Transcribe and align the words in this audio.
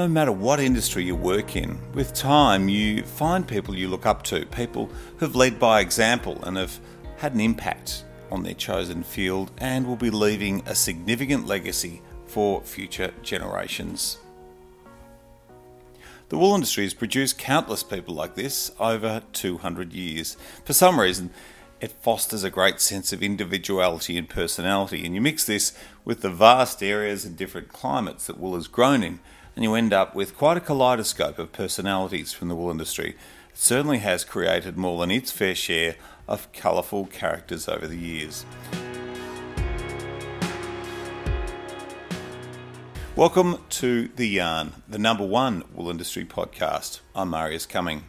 no 0.00 0.08
matter 0.08 0.32
what 0.32 0.58
industry 0.58 1.04
you 1.04 1.14
work 1.14 1.56
in, 1.56 1.78
with 1.92 2.14
time 2.14 2.70
you 2.70 3.02
find 3.02 3.46
people 3.46 3.76
you 3.76 3.86
look 3.86 4.06
up 4.06 4.22
to, 4.22 4.46
people 4.46 4.88
who've 5.18 5.36
led 5.36 5.58
by 5.58 5.78
example 5.78 6.42
and 6.44 6.56
have 6.56 6.80
had 7.18 7.34
an 7.34 7.40
impact 7.40 8.02
on 8.30 8.42
their 8.42 8.54
chosen 8.54 9.02
field 9.02 9.50
and 9.58 9.86
will 9.86 9.96
be 9.96 10.08
leaving 10.08 10.62
a 10.64 10.74
significant 10.74 11.46
legacy 11.46 12.00
for 12.24 12.62
future 12.62 13.12
generations. 13.22 14.16
The 16.30 16.38
wool 16.38 16.54
industry 16.54 16.84
has 16.84 16.94
produced 16.94 17.36
countless 17.36 17.82
people 17.82 18.14
like 18.14 18.36
this 18.36 18.72
over 18.80 19.22
200 19.34 19.92
years. 19.92 20.38
For 20.64 20.72
some 20.72 20.98
reason, 20.98 21.28
it 21.82 21.92
fosters 21.92 22.42
a 22.42 22.48
great 22.48 22.80
sense 22.80 23.12
of 23.12 23.22
individuality 23.22 24.16
and 24.16 24.30
personality, 24.30 25.04
and 25.04 25.14
you 25.14 25.20
mix 25.20 25.44
this 25.44 25.76
with 26.06 26.22
the 26.22 26.30
vast 26.30 26.82
areas 26.82 27.26
and 27.26 27.36
different 27.36 27.68
climates 27.68 28.26
that 28.28 28.38
wool 28.38 28.54
has 28.54 28.66
grown 28.66 29.02
in, 29.02 29.20
and 29.60 29.64
you 29.64 29.74
end 29.74 29.92
up 29.92 30.14
with 30.14 30.38
quite 30.38 30.56
a 30.56 30.60
kaleidoscope 30.60 31.38
of 31.38 31.52
personalities 31.52 32.32
from 32.32 32.48
the 32.48 32.56
wool 32.56 32.70
industry. 32.70 33.10
It 33.10 33.58
certainly 33.58 33.98
has 33.98 34.24
created 34.24 34.78
more 34.78 34.98
than 34.98 35.10
its 35.10 35.30
fair 35.30 35.54
share 35.54 35.96
of 36.26 36.50
colourful 36.54 37.08
characters 37.08 37.68
over 37.68 37.86
the 37.86 37.98
years. 37.98 38.46
Welcome 43.14 43.58
to 43.68 44.08
The 44.16 44.28
Yarn, 44.28 44.82
the 44.88 44.98
number 44.98 45.26
one 45.26 45.64
wool 45.74 45.90
industry 45.90 46.24
podcast. 46.24 47.00
I'm 47.14 47.28
Marius 47.28 47.66
Cumming. 47.66 48.04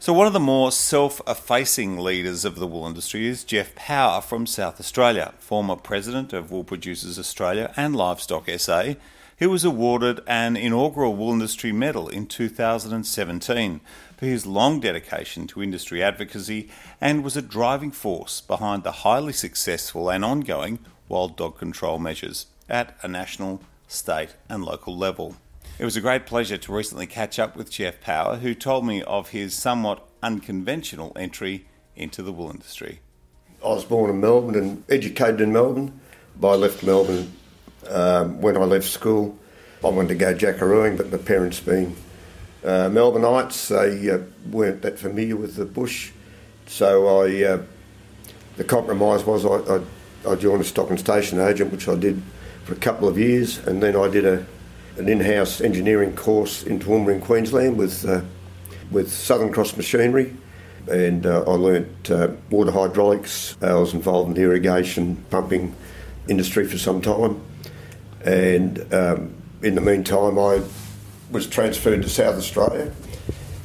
So, 0.00 0.12
one 0.12 0.26
of 0.26 0.34
the 0.34 0.38
more 0.38 0.70
self 0.70 1.22
effacing 1.26 1.96
leaders 1.98 2.44
of 2.44 2.56
the 2.56 2.66
wool 2.66 2.86
industry 2.86 3.26
is 3.26 3.42
Geoff 3.42 3.74
Power 3.74 4.20
from 4.20 4.46
South 4.46 4.78
Australia, 4.78 5.32
former 5.38 5.76
president 5.76 6.34
of 6.34 6.50
Wool 6.50 6.62
Producers 6.62 7.18
Australia 7.18 7.72
and 7.74 7.96
Livestock 7.96 8.50
SA, 8.58 8.96
who 9.38 9.50
was 9.50 9.64
awarded 9.64 10.20
an 10.26 10.56
inaugural 10.56 11.14
wool 11.14 11.32
industry 11.32 11.72
medal 11.72 12.08
in 12.08 12.26
2017 12.26 13.80
for 14.16 14.26
his 14.26 14.46
long 14.46 14.80
dedication 14.80 15.46
to 15.46 15.62
industry 15.62 16.02
advocacy 16.02 16.68
and 17.00 17.22
was 17.22 17.36
a 17.36 17.42
driving 17.42 17.90
force 17.90 18.40
behind 18.40 18.82
the 18.82 18.92
highly 18.92 19.32
successful 19.32 20.10
and 20.10 20.24
ongoing 20.24 20.78
wild 21.08 21.36
dog 21.36 21.56
control 21.56 21.98
measures 21.98 22.46
at 22.68 22.96
a 23.02 23.08
national, 23.08 23.62
state, 23.86 24.34
and 24.48 24.64
local 24.64 24.96
level. 24.96 25.36
It 25.78 25.84
was 25.84 25.96
a 25.96 26.00
great 26.00 26.26
pleasure 26.26 26.58
to 26.58 26.72
recently 26.74 27.06
catch 27.06 27.38
up 27.38 27.54
with 27.54 27.70
Geoff 27.70 28.00
Power, 28.00 28.36
who 28.36 28.54
told 28.54 28.84
me 28.84 29.02
of 29.02 29.28
his 29.28 29.54
somewhat 29.54 30.06
unconventional 30.22 31.12
entry 31.14 31.66
into 31.94 32.22
the 32.22 32.32
wool 32.32 32.50
industry. 32.50 33.00
I 33.64 33.68
was 33.68 33.84
born 33.84 34.10
in 34.10 34.20
Melbourne 34.20 34.56
and 34.56 34.84
educated 34.88 35.40
in 35.40 35.52
Melbourne, 35.52 36.00
but 36.38 36.48
I 36.48 36.54
left 36.56 36.82
Melbourne 36.82 37.32
um, 37.88 38.40
when 38.40 38.56
I 38.56 38.64
left 38.64 38.88
school. 38.88 39.36
I 39.84 39.88
wanted 39.88 40.08
to 40.08 40.14
go 40.16 40.34
jackarooing, 40.34 40.96
but 40.96 41.12
my 41.12 41.18
parents 41.18 41.60
being 41.60 41.94
uh, 42.64 42.88
Melbourneites, 42.90 43.68
they 43.68 44.10
uh, 44.10 44.18
weren't 44.50 44.82
that 44.82 44.98
familiar 44.98 45.36
with 45.36 45.54
the 45.54 45.64
bush. 45.64 46.10
So 46.66 47.22
I, 47.22 47.44
uh, 47.44 47.62
the 48.56 48.64
compromise 48.64 49.24
was 49.24 49.46
I, 49.46 49.76
I, 49.76 50.32
I 50.32 50.34
joined 50.34 50.60
a 50.60 50.64
stock 50.64 50.90
and 50.90 50.98
station 50.98 51.40
agent, 51.40 51.70
which 51.70 51.88
I 51.88 51.94
did 51.94 52.20
for 52.64 52.72
a 52.72 52.76
couple 52.76 53.08
of 53.08 53.16
years, 53.16 53.58
and 53.66 53.82
then 53.82 53.94
I 53.96 54.08
did 54.08 54.26
a, 54.26 54.44
an 54.96 55.08
in-house 55.08 55.60
engineering 55.60 56.16
course 56.16 56.64
in 56.64 56.80
Toowoomba 56.80 57.14
in 57.14 57.20
Queensland 57.20 57.78
with 57.78 58.04
uh, 58.04 58.22
with 58.90 59.12
Southern 59.12 59.52
Cross 59.52 59.76
Machinery, 59.76 60.34
and 60.90 61.24
uh, 61.24 61.42
I 61.46 61.52
learnt 61.52 62.10
uh, 62.10 62.28
water 62.50 62.72
hydraulics. 62.72 63.56
I 63.62 63.74
was 63.74 63.94
involved 63.94 64.36
in 64.36 64.42
irrigation, 64.42 65.24
pumping 65.30 65.74
industry 66.28 66.66
for 66.66 66.78
some 66.78 67.00
time, 67.00 67.40
and 68.24 68.92
um, 68.92 69.34
in 69.62 69.74
the 69.74 69.80
meantime, 69.80 70.38
I 70.38 70.62
was 71.30 71.46
transferred 71.46 72.02
to 72.02 72.08
South 72.08 72.36
Australia 72.36 72.92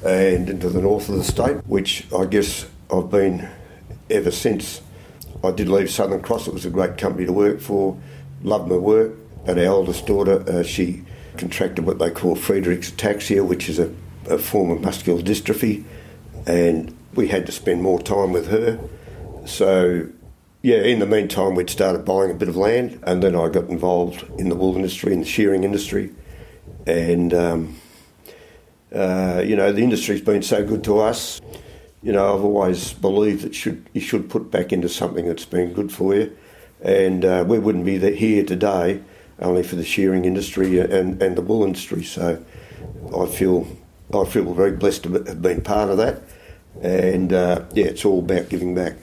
and 0.06 0.50
into 0.50 0.70
the 0.70 0.82
north 0.82 1.08
of 1.10 1.16
the 1.16 1.24
state, 1.24 1.58
which 1.68 2.06
I 2.14 2.26
guess 2.26 2.68
I've 2.92 3.10
been 3.10 3.50
ever 4.10 4.32
since. 4.32 4.82
I 5.44 5.52
did 5.52 5.70
leave 5.70 5.90
Southern 5.90 6.22
Cross. 6.22 6.48
It 6.48 6.54
was 6.54 6.66
a 6.66 6.70
great 6.70 6.98
company 6.98 7.26
to 7.26 7.34
work 7.34 7.60
for. 7.60 7.98
Loved 8.44 8.70
my 8.70 8.76
work. 8.76 9.14
But 9.46 9.58
our 9.58 9.68
oldest 9.68 10.06
daughter, 10.06 10.44
uh, 10.50 10.64
she 10.64 11.04
contracted 11.38 11.86
what 11.86 12.00
they 12.00 12.10
call 12.10 12.36
Friedreich's 12.36 12.92
ataxia, 12.92 13.46
which 13.46 13.70
is 13.70 13.80
a, 13.80 13.94
a 14.30 14.38
form 14.38 14.72
of 14.72 14.82
muscular 14.82 15.22
dystrophy, 15.22 15.84
and 16.46 16.96
we 17.14 17.28
had 17.28 17.46
to 17.46 17.52
spend 17.52 17.82
more 17.82 18.02
time 18.02 18.32
with 18.32 18.48
her. 18.48 18.80
So 19.46 20.08
yeah, 20.64 20.78
in 20.78 21.00
the 21.00 21.06
meantime, 21.06 21.56
we'd 21.56 21.70
started 21.70 22.06
buying 22.06 22.32
a 22.32 22.34
bit 22.34 22.48
of 22.48 22.56
land, 22.56 22.98
and 23.04 23.22
then 23.22 23.36
I 23.36 23.50
got 23.50 23.68
involved 23.68 24.24
in 24.40 24.48
the 24.48 24.56
wool 24.56 24.78
industry, 24.78 25.12
in 25.12 25.20
the 25.20 25.26
shearing 25.26 25.66
industry, 25.66 26.12
and 26.88 27.34
um, 27.34 27.76
uh, 28.96 29.44
you 29.46 29.58
know 29.58 29.74
the 29.74 29.84
industry's 29.84 30.22
been 30.22 30.42
so 30.42 30.66
good 30.66 30.82
to 30.86 31.00
us. 31.00 31.42
You 32.02 32.14
know, 32.14 32.34
I've 32.34 32.46
always 32.46 32.94
believed 32.94 33.44
that 33.44 33.54
should 33.54 33.90
you 33.92 34.00
should 34.00 34.30
put 34.30 34.52
back 34.52 34.72
into 34.72 34.88
something 34.88 35.28
that's 35.28 35.44
been 35.44 35.74
good 35.74 35.92
for 35.92 36.16
you, 36.16 36.34
and 36.82 37.26
uh, 37.26 37.44
we 37.46 37.60
wouldn't 37.60 37.84
be 37.84 38.00
here 38.16 38.46
today 38.46 39.02
only 39.40 39.64
for 39.64 39.76
the 39.76 39.84
shearing 39.84 40.24
industry 40.24 40.80
and, 40.80 41.22
and 41.22 41.36
the 41.36 41.42
wool 41.42 41.66
industry. 41.66 42.06
So 42.06 42.42
I 43.14 43.26
feel 43.26 43.68
I 44.14 44.24
feel 44.24 44.54
very 44.54 44.72
blessed 44.72 45.04
to 45.04 45.12
have 45.12 45.42
been 45.42 45.60
part 45.60 45.90
of 45.90 45.98
that, 45.98 46.22
and 46.82 47.34
uh, 47.34 47.66
yeah, 47.74 47.88
it's 47.88 48.06
all 48.06 48.20
about 48.20 48.48
giving 48.48 48.74
back. 48.74 48.94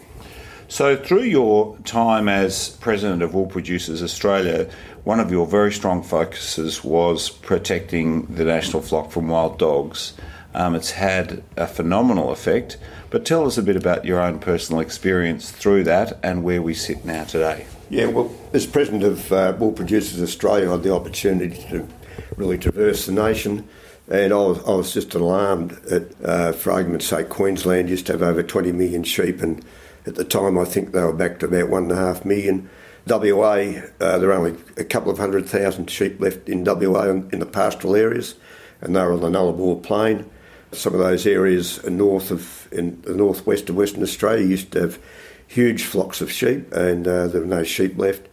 So, 0.70 0.94
through 0.94 1.24
your 1.24 1.76
time 1.78 2.28
as 2.28 2.68
president 2.76 3.22
of 3.22 3.34
Wool 3.34 3.46
Producers 3.46 4.04
Australia, 4.04 4.70
one 5.02 5.18
of 5.18 5.32
your 5.32 5.44
very 5.44 5.72
strong 5.72 6.00
focuses 6.00 6.84
was 6.84 7.28
protecting 7.28 8.26
the 8.26 8.44
national 8.44 8.80
flock 8.80 9.10
from 9.10 9.26
wild 9.26 9.58
dogs. 9.58 10.12
Um, 10.54 10.76
it's 10.76 10.92
had 10.92 11.42
a 11.56 11.66
phenomenal 11.66 12.30
effect, 12.30 12.78
but 13.10 13.26
tell 13.26 13.48
us 13.48 13.58
a 13.58 13.64
bit 13.64 13.74
about 13.74 14.04
your 14.04 14.20
own 14.20 14.38
personal 14.38 14.80
experience 14.80 15.50
through 15.50 15.82
that 15.84 16.20
and 16.22 16.44
where 16.44 16.62
we 16.62 16.74
sit 16.74 17.04
now 17.04 17.24
today. 17.24 17.66
Yeah, 17.90 18.06
well, 18.06 18.32
as 18.52 18.64
president 18.64 19.02
of 19.02 19.32
uh, 19.32 19.56
Wool 19.58 19.72
Producers 19.72 20.22
Australia, 20.22 20.68
I 20.68 20.72
had 20.74 20.84
the 20.84 20.94
opportunity 20.94 21.60
to 21.70 21.88
really 22.36 22.58
traverse 22.58 23.06
the 23.06 23.12
nation. 23.12 23.68
And 24.10 24.32
I 24.32 24.36
was, 24.36 24.58
I 24.64 24.72
was 24.72 24.92
just 24.92 25.14
alarmed 25.14 25.72
at, 25.90 26.02
uh, 26.24 26.52
for 26.52 26.72
argument's 26.72 27.06
sake, 27.06 27.28
Queensland 27.28 27.88
used 27.88 28.06
to 28.06 28.12
have 28.12 28.22
over 28.22 28.42
20 28.42 28.72
million 28.72 29.04
sheep, 29.04 29.40
and 29.40 29.64
at 30.04 30.16
the 30.16 30.24
time, 30.24 30.58
I 30.58 30.64
think 30.64 30.90
they 30.90 31.02
were 31.02 31.12
back 31.12 31.38
to 31.38 31.46
about 31.46 31.68
one 31.68 31.84
and 31.84 31.92
a 31.92 31.96
half 31.96 32.24
million. 32.24 32.68
WA, 33.06 33.80
uh, 34.00 34.18
there 34.18 34.30
are 34.30 34.32
only 34.32 34.56
a 34.76 34.84
couple 34.84 35.10
of 35.12 35.18
hundred 35.18 35.48
thousand 35.48 35.90
sheep 35.90 36.20
left 36.20 36.48
in 36.48 36.64
WA 36.64 37.04
in 37.04 37.38
the 37.38 37.46
pastoral 37.46 37.94
areas, 37.94 38.34
and 38.80 38.96
they're 38.96 39.12
on 39.12 39.20
the 39.20 39.28
Nullarbor 39.28 39.82
Plain. 39.82 40.28
Some 40.72 40.94
of 40.94 41.00
those 41.00 41.26
areas 41.26 41.82
north 41.84 42.30
of 42.30 42.68
in 42.72 43.00
the 43.02 43.14
northwest 43.14 43.68
of 43.68 43.76
Western 43.76 44.02
Australia 44.02 44.46
used 44.46 44.72
to 44.72 44.80
have 44.80 44.98
huge 45.46 45.84
flocks 45.84 46.20
of 46.20 46.30
sheep, 46.30 46.72
and 46.72 47.06
uh, 47.06 47.26
there 47.28 47.40
were 47.40 47.46
no 47.46 47.64
sheep 47.64 47.98
left. 47.98 48.28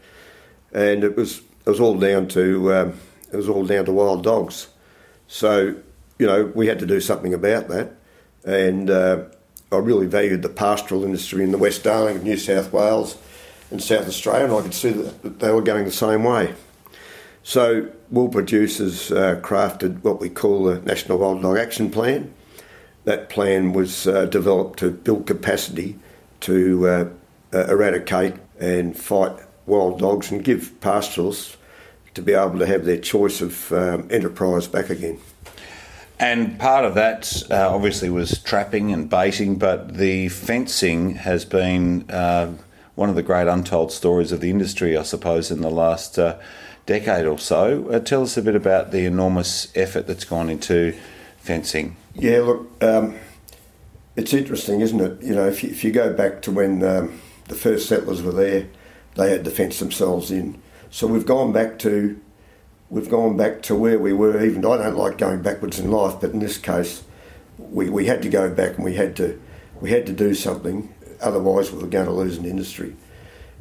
And 0.73 1.03
it 1.03 1.15
was 1.15 1.41
it 1.65 1.69
was 1.69 1.79
all 1.79 1.97
down 1.97 2.27
to 2.29 2.73
um, 2.73 2.99
it 3.31 3.35
was 3.35 3.49
all 3.49 3.65
down 3.65 3.85
to 3.85 3.91
wild 3.91 4.23
dogs. 4.23 4.67
So 5.27 5.75
you 6.19 6.25
know 6.25 6.51
we 6.55 6.67
had 6.67 6.79
to 6.79 6.85
do 6.85 6.99
something 7.01 7.33
about 7.33 7.67
that, 7.69 7.93
and 8.45 8.89
uh, 8.89 9.25
I 9.71 9.77
really 9.77 10.07
valued 10.07 10.41
the 10.41 10.49
pastoral 10.49 11.03
industry 11.03 11.43
in 11.43 11.51
the 11.51 11.57
West 11.57 11.83
Darling 11.83 12.17
of 12.17 12.23
New 12.23 12.37
South 12.37 12.71
Wales 12.71 13.17
and 13.69 13.83
South 13.83 14.07
Australia, 14.07 14.45
and 14.45 14.53
I 14.53 14.61
could 14.61 14.73
see 14.73 14.91
that 14.91 15.39
they 15.39 15.51
were 15.51 15.61
going 15.61 15.85
the 15.85 15.91
same 15.91 16.23
way. 16.23 16.55
So, 17.43 17.89
wool 18.09 18.29
producers 18.29 19.11
uh, 19.11 19.39
crafted 19.41 20.03
what 20.03 20.19
we 20.21 20.29
call 20.29 20.65
the 20.65 20.79
National 20.81 21.17
Wild 21.17 21.41
Dog 21.41 21.57
Action 21.57 21.89
Plan. 21.89 22.33
That 23.03 23.29
plan 23.29 23.73
was 23.73 24.07
uh, 24.07 24.25
developed 24.25 24.79
to 24.79 24.91
build 24.91 25.27
capacity 25.27 25.97
to 26.41 26.87
uh, 26.87 27.09
uh 27.53 27.65
eradicate 27.67 28.35
and 28.59 28.97
fight 28.97 29.33
wild 29.65 29.99
dogs 29.99 30.31
and 30.31 30.43
give 30.43 30.79
pastoralists 30.81 31.56
to 32.17 32.21
be 32.23 32.33
able 32.33 32.59
to 32.59 32.65
have 32.65 32.83
their 32.83 32.97
choice 32.97 33.41
of 33.41 33.71
um, 33.71 34.07
enterprise 34.11 34.67
back 34.67 34.89
again. 34.89 35.19
And 36.19 36.59
part 36.59 36.83
of 36.83 36.95
that 36.95 37.43
uh, 37.51 37.69
obviously 37.69 38.09
was 38.09 38.41
trapping 38.41 38.91
and 38.91 39.07
baiting, 39.07 39.57
but 39.57 39.97
the 39.97 40.29
fencing 40.29 41.15
has 41.15 41.45
been 41.45 42.09
uh, 42.09 42.53
one 42.95 43.09
of 43.09 43.15
the 43.15 43.21
great 43.21 43.47
untold 43.47 43.91
stories 43.91 44.31
of 44.31 44.41
the 44.41 44.49
industry, 44.49 44.97
I 44.97 45.03
suppose, 45.03 45.51
in 45.51 45.61
the 45.61 45.69
last 45.69 46.17
uh, 46.17 46.39
decade 46.87 47.27
or 47.27 47.37
so. 47.37 47.87
Uh, 47.91 47.99
tell 47.99 48.23
us 48.23 48.35
a 48.35 48.41
bit 48.41 48.55
about 48.55 48.89
the 48.89 49.05
enormous 49.05 49.71
effort 49.75 50.07
that's 50.07 50.25
gone 50.25 50.49
into 50.49 50.97
fencing. 51.37 51.97
Yeah, 52.15 52.39
look, 52.39 52.83
um, 52.83 53.15
it's 54.15 54.33
interesting, 54.33 54.81
isn't 54.81 54.99
it? 54.99 55.21
You 55.21 55.35
know, 55.35 55.47
if 55.47 55.63
you, 55.63 55.69
if 55.69 55.83
you 55.83 55.91
go 55.91 56.11
back 56.13 56.41
to 56.41 56.51
when 56.51 56.83
um, 56.83 57.21
the 57.47 57.55
first 57.55 57.87
settlers 57.87 58.23
were 58.23 58.31
there, 58.31 58.67
they 59.13 59.29
had 59.29 59.45
to 59.45 59.51
fence 59.51 59.77
themselves 59.77 60.31
in. 60.31 60.59
So 60.97 61.05
we've 61.05 61.27
gone 61.27 61.51
back 61.51 61.77
to 61.79 62.19
we've 62.89 63.07
gone 63.07 63.37
back 63.37 63.61
to 63.61 63.75
where 63.75 63.99
we 63.99 64.13
were. 64.13 64.43
Even 64.43 64.65
I 64.65 64.77
don't 64.77 64.97
like 64.97 65.19
going 65.19 65.43
backwards 65.43 65.77
in 65.77 65.91
life, 65.91 66.15
but 66.19 66.31
in 66.31 66.39
this 66.39 66.57
case, 66.57 67.03
we, 67.59 67.87
we 67.87 68.07
had 68.07 68.23
to 68.23 68.29
go 68.29 68.49
back 68.49 68.77
and 68.77 68.83
we 68.83 68.95
had 68.95 69.15
to 69.17 69.39
we 69.79 69.91
had 69.91 70.07
to 70.07 70.11
do 70.11 70.33
something. 70.33 70.91
Otherwise, 71.21 71.71
we 71.71 71.83
were 71.83 71.87
going 71.87 72.07
to 72.07 72.11
lose 72.11 72.39
an 72.39 72.45
industry. 72.45 72.95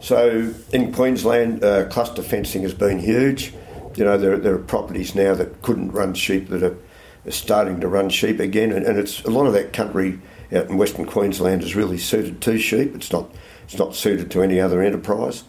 So 0.01 0.55
in 0.73 0.95
Queensland, 0.95 1.63
uh, 1.63 1.91
cluster 1.91 2.23
fencing 2.23 2.63
has 2.63 2.73
been 2.73 3.01
huge. 3.01 3.53
you 3.97 4.05
know, 4.05 4.17
there, 4.17 4.39
there 4.39 4.55
are 4.55 4.59
properties 4.59 5.15
now 5.15 5.35
that 5.35 5.61
couldn't 5.61 5.93
run 5.93 6.15
sheep 6.15 6.49
that 6.49 6.63
are, 6.63 6.79
are 7.27 7.31
starting 7.31 7.81
to 7.81 7.89
run 7.89 8.09
sheep 8.09 8.41
again, 8.41 8.73
and, 8.73 8.87
and 8.87 8.99
it's 8.99 9.23
a 9.25 9.31
lot 9.31 9.47
of 9.47 9.53
that 9.53 9.75
country 9.75 10.21
out 10.55 10.71
in 10.71 10.79
Western 10.79 11.05
Queensland 11.05 11.63
is 11.63 11.77
really 11.77 11.99
suited 11.99 12.41
to 12.41 12.59
sheep. 12.59 12.95
It's 12.95 13.13
not 13.13 13.31
it's 13.65 13.77
not 13.77 13.95
suited 13.95 14.31
to 14.31 14.43
any 14.43 14.59
other 14.59 14.81
enterprise. 14.81 15.45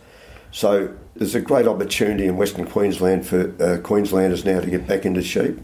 So 0.58 0.92
there's 1.14 1.36
a 1.36 1.40
great 1.40 1.68
opportunity 1.68 2.26
in 2.26 2.36
Western 2.36 2.66
Queensland 2.66 3.28
for 3.28 3.54
uh, 3.64 3.78
Queenslanders 3.78 4.44
now 4.44 4.60
to 4.60 4.68
get 4.68 4.88
back 4.88 5.06
into 5.06 5.22
sheep. 5.22 5.60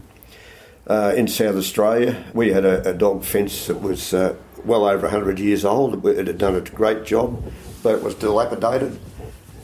Uh, 0.86 1.12
in 1.16 1.26
South 1.26 1.56
Australia, 1.56 2.24
we 2.32 2.52
had 2.52 2.64
a, 2.64 2.90
a 2.90 2.94
dog 2.94 3.24
fence 3.24 3.66
that 3.66 3.82
was 3.82 4.14
uh, 4.14 4.36
well 4.64 4.84
over 4.84 5.08
100 5.08 5.40
years 5.40 5.64
old. 5.64 6.06
It 6.06 6.28
had 6.28 6.38
done 6.38 6.54
a 6.54 6.60
great 6.60 7.04
job, 7.04 7.42
but 7.82 7.96
it 7.96 8.04
was 8.04 8.14
dilapidated. 8.14 9.00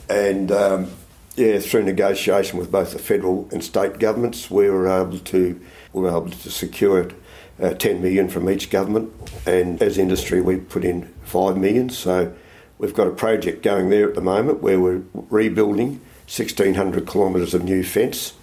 And 0.09 0.51
um, 0.51 0.91
yeah, 1.37 1.59
through 1.59 1.83
negotiation 1.83 2.59
with 2.59 2.69
both 2.69 2.91
the 2.91 2.99
federal 2.99 3.47
and 3.53 3.63
state 3.63 3.99
governments, 3.99 4.51
we 4.51 4.69
were 4.69 4.89
able 4.89 5.17
to 5.17 5.61
we 5.93 6.01
were 6.01 6.09
able 6.09 6.29
to 6.29 6.51
secure 6.51 7.09
uh, 7.61 7.69
10 7.75 8.01
million 8.01 8.27
from 8.27 8.49
each 8.49 8.69
government, 8.69 9.13
and 9.45 9.81
as 9.81 9.97
industry, 9.97 10.41
we 10.41 10.57
put 10.57 10.83
in 10.83 11.03
5 11.23 11.55
million. 11.55 11.89
So 11.89 12.33
we've 12.81 12.95
got 12.95 13.07
a 13.07 13.11
project 13.11 13.61
going 13.61 13.91
there 13.91 14.09
at 14.09 14.15
the 14.15 14.21
moment 14.21 14.61
where 14.61 14.79
we're 14.79 15.03
rebuilding 15.13 16.01
1,600 16.25 17.07
kilometres 17.07 17.53
of 17.53 17.63
new 17.63 17.83
fence 17.83 18.33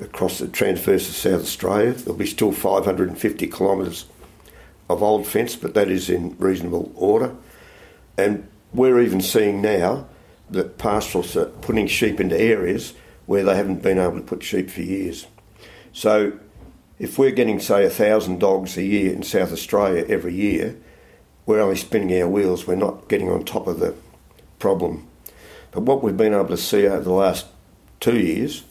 across 0.00 0.40
the 0.40 0.48
transverse 0.48 1.08
of 1.08 1.14
South 1.14 1.40
Australia. 1.40 1.92
There'll 1.92 2.18
be 2.18 2.26
still 2.26 2.50
550 2.50 3.46
kilometres 3.46 4.06
of 4.90 5.04
old 5.04 5.24
fence, 5.24 5.54
but 5.54 5.74
that 5.74 5.88
is 5.88 6.10
in 6.10 6.36
reasonable 6.36 6.92
order. 6.96 7.34
And 8.18 8.48
we're 8.74 9.00
even 9.00 9.20
seeing 9.20 9.62
now 9.62 10.08
that 10.50 10.78
pastoralists 10.78 11.36
are 11.36 11.46
putting 11.46 11.86
sheep 11.86 12.18
into 12.18 12.38
areas 12.38 12.92
where 13.26 13.44
they 13.44 13.54
haven't 13.54 13.82
been 13.82 13.98
able 13.98 14.16
to 14.16 14.22
put 14.22 14.42
sheep 14.42 14.68
for 14.68 14.82
years. 14.82 15.28
So 15.92 16.32
if 16.98 17.18
we're 17.18 17.30
getting, 17.30 17.60
say, 17.60 17.84
a 17.84 17.90
thousand 17.90 18.40
dogs 18.40 18.76
a 18.76 18.82
year 18.82 19.12
in 19.12 19.22
South 19.22 19.52
Australia 19.52 20.04
every 20.08 20.34
year, 20.34 20.76
we're 21.46 21.60
only 21.60 21.76
spinning 21.76 22.20
our 22.20 22.28
wheels. 22.28 22.66
We're 22.66 22.74
not 22.74 23.08
getting 23.08 23.30
on 23.30 23.44
top 23.44 23.66
of 23.66 23.78
the 23.78 23.94
problem. 24.58 25.06
But 25.70 25.82
what 25.82 26.02
we've 26.02 26.16
been 26.16 26.34
able 26.34 26.48
to 26.48 26.56
see 26.56 26.86
over 26.86 27.02
the 27.02 27.12
last 27.12 27.46
two 28.00 28.18
years, 28.18 28.64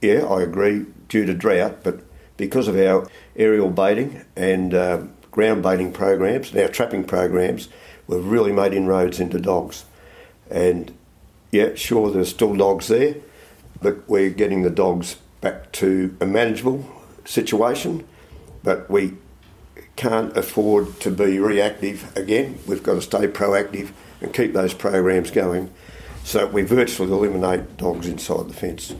yeah, 0.00 0.24
I 0.26 0.42
agree, 0.42 0.86
due 1.08 1.24
to 1.24 1.34
drought, 1.34 1.82
but 1.82 2.00
because 2.36 2.68
of 2.68 2.76
our 2.76 3.08
aerial 3.36 3.70
baiting 3.70 4.24
and 4.36 4.74
uh, 4.74 5.02
ground 5.30 5.62
baiting 5.62 5.92
programs 5.92 6.50
and 6.50 6.60
our 6.60 6.68
trapping 6.68 7.04
programs, 7.04 7.68
we've 8.06 8.24
really 8.24 8.52
made 8.52 8.74
inroads 8.74 9.20
into 9.20 9.38
dogs. 9.38 9.84
And 10.50 10.92
yeah, 11.50 11.74
sure, 11.74 12.10
there's 12.10 12.30
still 12.30 12.54
dogs 12.56 12.88
there, 12.88 13.16
but 13.80 14.08
we're 14.08 14.30
getting 14.30 14.62
the 14.62 14.70
dogs 14.70 15.16
back 15.40 15.72
to 15.72 16.16
a 16.20 16.26
manageable 16.26 16.84
situation. 17.24 18.06
But 18.62 18.90
we 18.90 19.14
can't 19.96 20.36
afford 20.36 21.00
to 21.00 21.10
be 21.10 21.38
reactive 21.38 22.16
again. 22.16 22.58
We've 22.66 22.82
got 22.82 22.94
to 22.94 23.02
stay 23.02 23.26
proactive 23.26 23.90
and 24.20 24.32
keep 24.32 24.52
those 24.52 24.74
programs 24.74 25.30
going 25.30 25.70
so 26.24 26.46
we 26.46 26.62
virtually 26.62 27.10
eliminate 27.10 27.76
dogs 27.76 28.06
inside 28.06 28.48
the 28.48 28.54
fence. 28.54 28.94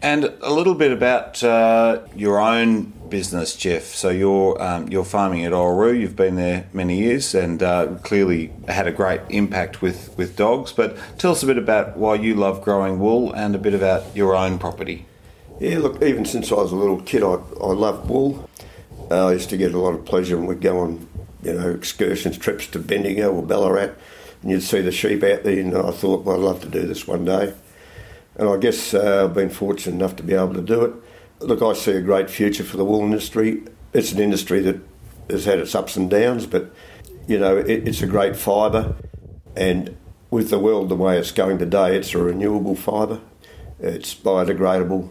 And 0.00 0.24
a 0.40 0.52
little 0.52 0.74
bit 0.74 0.90
about 0.90 1.44
uh, 1.44 2.00
your 2.16 2.40
own 2.40 2.92
business, 3.08 3.54
Geoff. 3.54 3.84
So 3.84 4.08
you're 4.08 4.60
um, 4.60 4.88
you're 4.88 5.04
farming 5.04 5.44
at 5.44 5.52
Orroroo. 5.52 6.00
You've 6.00 6.16
been 6.16 6.34
there 6.34 6.66
many 6.72 6.98
years, 6.98 7.36
and 7.36 7.62
uh, 7.62 7.86
clearly 8.02 8.52
had 8.66 8.88
a 8.88 8.90
great 8.90 9.20
impact 9.28 9.80
with 9.80 10.12
with 10.18 10.34
dogs. 10.34 10.72
But 10.72 10.96
tell 11.18 11.30
us 11.30 11.44
a 11.44 11.46
bit 11.46 11.56
about 11.56 11.96
why 11.96 12.16
you 12.16 12.34
love 12.34 12.64
growing 12.64 12.98
wool, 12.98 13.32
and 13.32 13.54
a 13.54 13.58
bit 13.58 13.74
about 13.74 14.16
your 14.16 14.34
own 14.34 14.58
property. 14.58 15.06
Yeah, 15.60 15.78
look, 15.78 16.02
even 16.02 16.24
since 16.24 16.50
I 16.50 16.56
was 16.56 16.72
a 16.72 16.76
little 16.76 17.00
kid, 17.02 17.22
I 17.22 17.34
I 17.60 17.72
loved 17.72 18.10
wool. 18.10 18.50
I 19.10 19.32
used 19.32 19.50
to 19.50 19.56
get 19.56 19.74
a 19.74 19.78
lot 19.78 19.94
of 19.94 20.04
pleasure 20.04 20.36
when 20.36 20.46
we'd 20.46 20.60
go 20.60 20.78
on, 20.80 21.06
you 21.42 21.54
know, 21.54 21.70
excursions, 21.70 22.38
trips 22.38 22.66
to 22.68 22.78
Bendigo 22.78 23.32
or 23.32 23.42
Ballarat, 23.42 23.90
and 24.42 24.50
you'd 24.50 24.62
see 24.62 24.80
the 24.80 24.92
sheep 24.92 25.22
out 25.22 25.44
there. 25.44 25.58
And 25.58 25.76
I 25.76 25.90
thought, 25.90 26.24
well, 26.24 26.36
I'd 26.36 26.42
love 26.42 26.60
to 26.62 26.68
do 26.68 26.86
this 26.86 27.06
one 27.06 27.24
day 27.24 27.54
and 28.36 28.48
I 28.48 28.56
guess 28.56 28.94
uh, 28.94 29.24
I've 29.24 29.34
been 29.34 29.50
fortunate 29.50 29.94
enough 29.94 30.16
to 30.16 30.22
be 30.22 30.34
able 30.34 30.54
to 30.54 30.62
do 30.62 30.84
it. 30.84 30.94
Look, 31.40 31.62
I 31.62 31.72
see 31.74 31.92
a 31.92 32.00
great 32.00 32.30
future 32.30 32.64
for 32.64 32.76
the 32.76 32.84
wool 32.84 33.02
industry. 33.02 33.62
It's 33.92 34.12
an 34.12 34.20
industry 34.20 34.60
that 34.60 34.80
has 35.28 35.44
had 35.44 35.58
its 35.58 35.74
ups 35.74 35.96
and 35.96 36.08
downs, 36.08 36.46
but 36.46 36.72
you 37.26 37.38
know 37.38 37.56
it, 37.56 37.86
it's 37.86 38.02
a 38.02 38.06
great 38.06 38.36
fibre, 38.36 38.94
and 39.56 39.96
with 40.30 40.50
the 40.50 40.58
world 40.58 40.88
the 40.88 40.96
way 40.96 41.18
it's 41.18 41.30
going 41.30 41.58
today, 41.58 41.96
it's 41.96 42.14
a 42.14 42.18
renewable 42.18 42.74
fibre. 42.74 43.20
It's 43.78 44.14
biodegradable, 44.14 45.10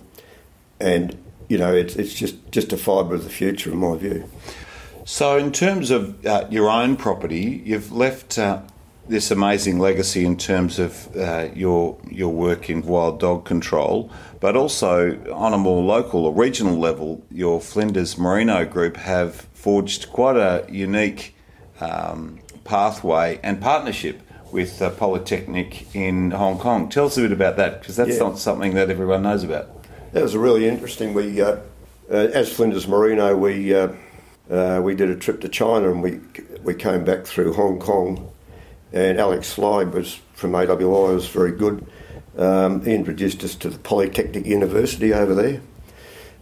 and 0.80 1.18
you 1.52 1.58
know 1.58 1.76
it's 1.76 1.98
it's 1.98 2.14
just 2.14 2.36
just 2.50 2.72
a 2.72 2.78
fibre 2.78 3.14
of 3.14 3.26
the 3.26 3.30
future 3.30 3.72
in 3.74 3.78
my 3.78 3.98
view. 3.98 4.24
So, 5.04 5.38
in 5.38 5.52
terms 5.52 5.92
of 5.92 6.26
uh, 6.26 6.46
your 6.50 6.70
own 6.70 6.96
property, 6.96 7.62
you've 7.66 7.92
left 7.92 8.40
uh, 8.40 8.62
this 9.10 9.32
amazing 9.32 9.78
legacy 9.78 10.24
in 10.24 10.38
terms 10.38 10.80
of 10.80 11.14
uh, 11.18 11.50
your 11.54 11.98
your 12.10 12.32
work 12.32 12.70
in 12.70 12.84
wild 12.84 13.20
dog 13.20 13.44
control, 13.44 14.10
but 14.40 14.56
also 14.56 15.20
on 15.34 15.54
a 15.54 15.58
more 15.58 15.84
local 15.84 16.26
or 16.26 16.34
regional 16.34 16.78
level, 16.78 17.22
your 17.30 17.60
Flinders 17.60 18.18
Merino 18.18 18.64
group 18.64 18.96
have 18.96 19.48
forged 19.54 20.10
quite 20.14 20.38
a 20.38 20.66
unique 20.70 21.36
um, 21.82 22.40
pathway 22.64 23.42
and 23.44 23.60
partnership 23.60 24.22
with 24.54 24.82
uh, 24.82 24.90
Polytechnic 24.92 25.94
in 25.94 26.32
Hong 26.32 26.58
Kong. 26.58 26.88
Tell 26.88 27.08
us 27.08 27.18
a 27.18 27.22
bit 27.22 27.34
about 27.34 27.58
that 27.58 27.82
because 27.82 27.98
that's 27.98 28.18
yeah. 28.18 28.20
not 28.20 28.40
something 28.40 28.74
that 28.76 28.90
everyone 28.90 29.24
knows 29.24 29.44
about. 29.44 29.81
That 30.14 30.24
was 30.24 30.36
really 30.36 30.68
interesting. 30.68 31.14
We, 31.14 31.42
uh, 31.42 31.58
uh 32.10 32.16
as 32.34 32.52
Flinders 32.52 32.86
Merino, 32.86 33.38
we 33.38 33.74
uh, 33.74 33.94
uh, 34.50 34.82
we 34.84 34.94
did 34.94 35.10
a 35.10 35.16
trip 35.16 35.40
to 35.42 35.50
China 35.50 35.90
and 35.90 36.04
we 36.04 36.20
we 36.64 36.74
came 36.74 37.06
back 37.06 37.26
through 37.26 37.54
Hong 37.54 37.80
Kong 37.80 38.30
and 38.92 39.20
Alex 39.20 39.48
Slide 39.48 39.94
was 39.94 40.20
from 40.34 40.52
AWI, 40.52 41.16
was 41.16 41.30
very 41.30 41.54
good. 41.54 41.86
Um, 42.38 42.84
he 42.84 42.94
introduced 42.94 43.42
us 43.44 43.56
to 43.56 43.70
the 43.70 43.80
Polytechnic 43.80 44.46
University 44.46 45.14
over 45.14 45.34
there, 45.34 45.62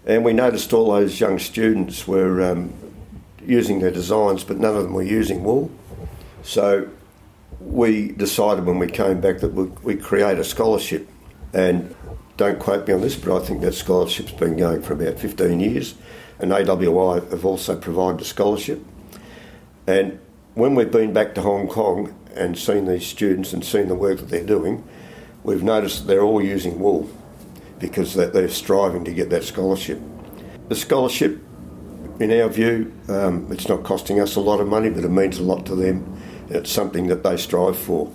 and 0.05 0.25
we 0.25 0.33
noticed 0.33 0.73
all 0.73 0.91
those 0.91 1.19
young 1.19 1.37
students 1.37 2.07
were 2.07 2.41
um, 2.41 2.73
using 3.45 3.81
their 3.81 3.91
designs, 3.91 4.43
but 4.43 4.57
none 4.57 4.75
of 4.75 4.83
them 4.83 4.93
were 4.93 5.03
using 5.03 5.43
wool. 5.43 5.69
So 6.41 6.89
we 7.59 8.13
decided 8.13 8.65
when 8.65 8.79
we 8.79 8.87
came 8.87 9.21
back 9.21 9.39
that 9.41 9.53
we'd, 9.53 9.77
we'd 9.79 10.01
create 10.01 10.39
a 10.39 10.43
scholarship, 10.43 11.07
and 11.53 11.95
don't 12.39 12.57
quote 12.57 12.87
me 12.87 12.93
on 12.93 13.01
this, 13.01 13.17
but 13.17 13.35
I 13.35 13.45
think 13.45 13.59
that 13.61 13.73
scholarship's 13.73 14.31
been 14.31 14.55
going 14.55 14.81
for 14.81 14.93
about 14.93 15.19
15 15.19 15.59
years, 15.59 15.95
and 16.39 16.51
AWI 16.51 17.29
have 17.31 17.43
also 17.43 17.75
provided 17.77 18.21
a 18.21 18.23
scholarship. 18.23 18.81
And 19.85 20.21
when 20.53 20.73
we've 20.73 20.89
been 20.89 21.11
back 21.11 21.35
to 21.35 21.41
Hong 21.41 21.67
Kong 21.67 22.15
and 22.35 22.57
seen 22.57 22.85
these 22.85 23.05
students 23.05 23.51
and 23.51 23.63
seen 23.63 23.89
the 23.89 23.95
work 23.95 24.19
that 24.19 24.29
they're 24.29 24.45
doing, 24.45 24.87
we've 25.43 25.63
noticed 25.63 25.99
that 25.99 26.07
they're 26.07 26.21
all 26.21 26.41
using 26.41 26.79
wool 26.79 27.09
because 27.77 28.13
they're 28.13 28.47
striving 28.47 29.03
to 29.03 29.13
get 29.13 29.29
that 29.31 29.43
scholarship. 29.43 29.99
The 30.69 30.75
scholarship, 30.75 31.41
in 32.21 32.31
our 32.31 32.47
view, 32.47 32.93
um, 33.09 33.51
it's 33.51 33.67
not 33.67 33.83
costing 33.83 34.21
us 34.21 34.37
a 34.37 34.41
lot 34.41 34.61
of 34.61 34.67
money, 34.69 34.89
but 34.89 35.03
it 35.03 35.09
means 35.09 35.39
a 35.39 35.43
lot 35.43 35.65
to 35.65 35.75
them. 35.75 36.21
It's 36.49 36.71
something 36.71 37.07
that 37.07 37.21
they 37.21 37.35
strive 37.35 37.77
for. 37.77 38.09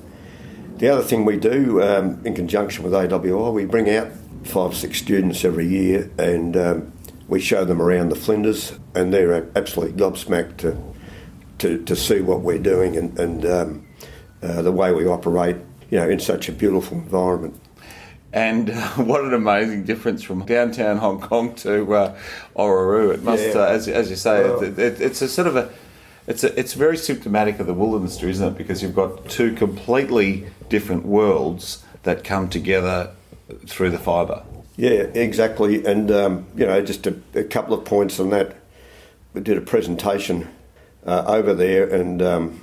The 0.78 0.88
other 0.88 1.02
thing 1.02 1.24
we 1.24 1.36
do, 1.36 1.80
um, 1.82 2.20
in 2.24 2.34
conjunction 2.34 2.82
with 2.82 2.92
AWI, 2.92 3.52
we 3.52 3.64
bring 3.64 3.88
out 3.90 4.08
five, 4.42 4.76
six 4.76 4.98
students 4.98 5.44
every 5.44 5.68
year 5.68 6.10
and 6.18 6.56
um, 6.56 6.92
we 7.28 7.40
show 7.40 7.64
them 7.64 7.80
around 7.80 8.08
the 8.10 8.16
Flinders, 8.16 8.72
and 8.94 9.12
they're 9.12 9.48
absolutely 9.56 9.98
gobsmacked 9.98 10.58
to, 10.58 10.76
to, 11.58 11.82
to 11.84 11.96
see 11.96 12.20
what 12.20 12.40
we're 12.40 12.58
doing 12.58 12.96
and, 12.96 13.18
and 13.18 13.46
um, 13.46 13.86
uh, 14.42 14.62
the 14.62 14.72
way 14.72 14.92
we 14.92 15.06
operate, 15.06 15.56
you 15.90 15.98
know, 15.98 16.08
in 16.08 16.18
such 16.18 16.48
a 16.48 16.52
beautiful 16.52 16.98
environment. 16.98 17.58
And 18.32 18.70
uh, 18.70 18.88
what 18.96 19.24
an 19.24 19.32
amazing 19.32 19.84
difference 19.84 20.22
from 20.22 20.44
downtown 20.44 20.98
Hong 20.98 21.20
Kong 21.20 21.54
to 21.56 21.94
uh. 21.94 22.18
It 22.56 23.22
must, 23.22 23.44
yeah. 23.44 23.60
uh, 23.60 23.66
as, 23.66 23.88
as 23.88 24.10
you 24.10 24.16
say, 24.16 24.42
well, 24.42 24.62
it, 24.62 24.78
it, 24.78 25.00
it's 25.00 25.22
a 25.22 25.28
sort 25.28 25.46
of 25.46 25.56
a, 25.56 25.72
it's 26.26 26.44
a, 26.44 26.58
it's 26.58 26.74
very 26.74 26.96
symptomatic 26.96 27.60
of 27.60 27.66
the 27.66 27.74
wool 27.74 27.96
industry, 27.96 28.30
isn't 28.30 28.46
it? 28.46 28.58
Because 28.58 28.82
you've 28.82 28.94
got 28.94 29.28
two 29.28 29.54
completely 29.54 30.46
different 30.68 31.04
worlds 31.04 31.84
that 32.04 32.24
come 32.24 32.48
together 32.48 33.10
through 33.66 33.90
the 33.90 33.98
fibre. 33.98 34.42
Yeah, 34.76 35.02
exactly. 35.14 35.84
And 35.84 36.10
um, 36.10 36.46
you 36.56 36.66
know, 36.66 36.82
just 36.82 37.06
a, 37.06 37.16
a, 37.34 37.44
couple 37.44 37.74
of 37.74 37.84
points 37.84 38.18
on 38.18 38.30
that. 38.30 38.56
We 39.32 39.40
did 39.40 39.58
a 39.58 39.60
presentation 39.60 40.48
uh, 41.06 41.24
over 41.26 41.54
there, 41.54 41.88
and 41.88 42.22
um, 42.22 42.60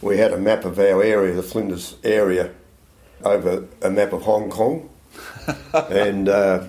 we 0.00 0.18
had 0.18 0.32
a 0.32 0.38
map 0.38 0.64
of 0.64 0.78
our 0.78 1.02
area, 1.02 1.34
the 1.34 1.42
Flinders 1.42 1.96
area, 2.04 2.52
over 3.24 3.66
a 3.82 3.90
map 3.90 4.12
of 4.12 4.22
Hong 4.22 4.50
Kong. 4.50 4.88
and 5.74 6.28
uh, 6.28 6.64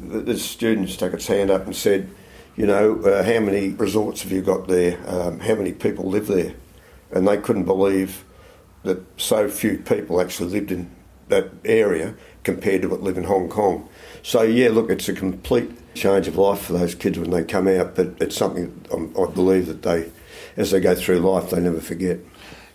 the, 0.00 0.20
the 0.20 0.38
student 0.38 0.88
stuck 0.88 1.12
its 1.12 1.26
hand 1.26 1.50
up 1.50 1.66
and 1.66 1.76
said, 1.76 2.08
you 2.56 2.66
know, 2.66 3.00
uh, 3.00 3.22
how 3.22 3.40
many 3.40 3.70
resorts 3.70 4.22
have 4.22 4.32
you 4.32 4.42
got 4.42 4.68
there? 4.68 4.98
Um, 5.06 5.40
how 5.40 5.54
many 5.54 5.72
people 5.72 6.04
live 6.06 6.26
there? 6.26 6.54
And 7.10 7.26
they 7.26 7.38
couldn't 7.38 7.64
believe 7.64 8.24
that 8.82 9.00
so 9.16 9.48
few 9.48 9.78
people 9.78 10.20
actually 10.20 10.50
lived 10.50 10.72
in 10.72 10.90
that 11.28 11.50
area 11.64 12.14
compared 12.44 12.82
to 12.82 12.88
what 12.88 13.02
live 13.02 13.16
in 13.16 13.24
Hong 13.24 13.48
Kong. 13.48 13.88
So 14.22 14.42
yeah, 14.42 14.68
look, 14.68 14.90
it's 14.90 15.08
a 15.08 15.12
complete 15.12 15.70
change 15.94 16.28
of 16.28 16.36
life 16.36 16.60
for 16.62 16.72
those 16.72 16.94
kids 16.94 17.18
when 17.18 17.30
they 17.30 17.44
come 17.44 17.68
out, 17.68 17.94
but 17.94 18.14
it's 18.20 18.36
something 18.36 18.84
I 18.90 19.30
believe 19.30 19.66
that 19.66 19.82
they, 19.82 20.10
as 20.56 20.70
they 20.70 20.80
go 20.80 20.94
through 20.94 21.20
life, 21.20 21.50
they 21.50 21.60
never 21.60 21.80
forget. 21.80 22.18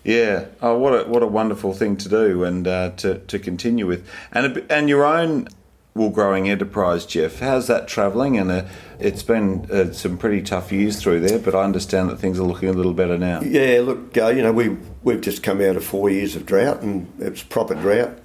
Yeah. 0.04 0.46
Oh, 0.62 0.78
what 0.78 0.92
a 0.94 1.08
what 1.08 1.22
a 1.22 1.26
wonderful 1.26 1.74
thing 1.74 1.96
to 1.98 2.08
do 2.08 2.44
and 2.44 2.66
uh, 2.66 2.90
to 2.96 3.18
to 3.18 3.38
continue 3.38 3.86
with, 3.86 4.08
and 4.32 4.64
and 4.70 4.88
your 4.88 5.04
own 5.04 5.48
wool 5.94 6.10
growing 6.10 6.48
enterprise, 6.48 7.04
Geoff. 7.04 7.40
How's 7.40 7.66
that 7.66 7.88
travelling? 7.88 8.38
And 8.38 8.50
uh, 8.50 8.64
it's 8.98 9.22
been 9.22 9.70
uh, 9.70 9.92
some 9.92 10.18
pretty 10.18 10.42
tough 10.42 10.72
years 10.72 11.00
through 11.00 11.20
there, 11.20 11.38
but 11.38 11.54
I 11.54 11.62
understand 11.62 12.10
that 12.10 12.18
things 12.18 12.38
are 12.38 12.44
looking 12.44 12.68
a 12.68 12.72
little 12.72 12.94
better 12.94 13.16
now. 13.16 13.40
Yeah. 13.40 13.80
Look, 13.82 14.16
uh, 14.16 14.28
you 14.28 14.42
know, 14.42 14.52
we 14.52 14.76
we've 15.02 15.20
just 15.20 15.42
come 15.42 15.60
out 15.60 15.76
of 15.76 15.84
four 15.84 16.10
years 16.10 16.36
of 16.36 16.46
drought, 16.46 16.82
and 16.82 17.10
it's 17.18 17.42
proper 17.42 17.74
drought. 17.74 18.18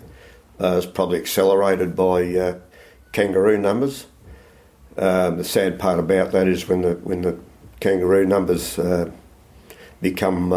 Uh, 0.60 0.76
it's 0.78 0.86
probably 0.86 1.20
accelerated 1.20 1.96
by 1.96 2.24
uh, 2.36 2.60
kangaroo 3.12 3.58
numbers. 3.58 4.08
Um, 4.98 5.38
the 5.38 5.44
sad 5.44 5.80
part 5.80 6.00
about 6.00 6.32
that 6.32 6.48
is 6.48 6.68
when 6.68 6.82
the 6.82 6.94
when 6.96 7.22
the 7.22 7.38
kangaroo 7.80 8.26
numbers 8.26 8.80
become 10.02 10.54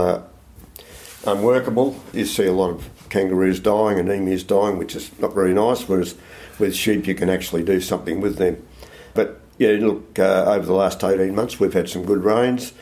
unworkable. 1.26 2.00
You 2.12 2.24
see 2.26 2.46
a 2.46 2.52
lot 2.52 2.70
of 2.70 2.90
kangaroos 3.08 3.60
dying 3.60 3.98
and 3.98 4.08
emus 4.08 4.42
dying, 4.42 4.78
which 4.78 4.94
is 4.94 5.10
not 5.18 5.34
very 5.34 5.54
nice. 5.54 5.88
Whereas 5.88 6.14
with 6.58 6.74
sheep, 6.74 7.06
you 7.06 7.14
can 7.14 7.28
actually 7.28 7.64
do 7.64 7.80
something 7.80 8.20
with 8.20 8.36
them. 8.36 8.62
But 9.14 9.40
yeah, 9.58 9.70
look, 9.80 10.18
uh, 10.18 10.44
over 10.46 10.66
the 10.66 10.72
last 10.72 11.02
18 11.02 11.34
months, 11.34 11.58
we've 11.58 11.72
had 11.72 11.88
some 11.88 12.04
good 12.04 12.24
rains, 12.24 12.72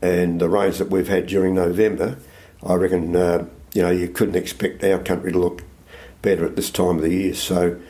and 0.00 0.40
the 0.40 0.48
rains 0.48 0.78
that 0.78 0.90
we've 0.90 1.08
had 1.08 1.26
during 1.26 1.54
November, 1.54 2.16
I 2.62 2.74
reckon, 2.74 3.14
uh, 3.14 3.46
you 3.74 3.82
know, 3.82 3.90
you 3.90 4.08
couldn't 4.08 4.36
expect 4.36 4.82
our 4.84 4.98
country 4.98 5.32
to 5.32 5.38
look 5.38 5.62
better 6.22 6.46
at 6.46 6.56
this 6.56 6.70
time 6.70 6.96
of 6.96 7.02
the 7.02 7.10
year. 7.10 7.34
So, 7.34 7.80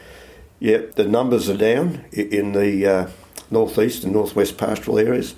yeah, 0.59 0.79
the 0.95 1.05
numbers 1.05 1.49
are 1.49 1.57
down 1.57 2.05
in 2.12 2.53
the 2.53 2.87
uh, 2.87 3.11
northeast 3.50 4.05
and 4.05 4.12
northwest 4.12 4.59
pastoral 4.59 4.99
areas, 4.99 5.35